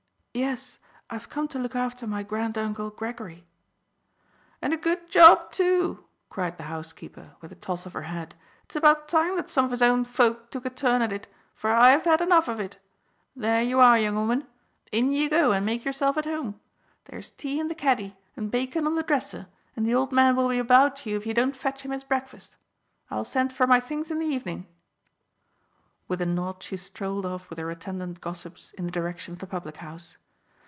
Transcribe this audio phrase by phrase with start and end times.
[0.33, 0.79] "Yes,
[1.09, 3.45] I've come to look after my Granduncle Gregory."
[4.61, 8.33] "And a good job too," cried the housekeeper, with a toss of her head.
[8.63, 11.71] "It's about time that some of his own folk took a turn at it, for
[11.71, 12.79] I've had enough of it.
[13.35, 14.47] There you are, young woman!
[14.93, 16.57] In you go and make yourself at home.
[17.05, 20.47] There's tea in the caddy and bacon on the dresser, and the old man will
[20.47, 22.55] be about you if you don't fetch him his breakfast.
[23.09, 24.65] I'll send for my things in the evenin'."
[26.07, 29.47] With a nod she strolled off with her attendant gossips in the direction of the
[29.47, 30.17] public house.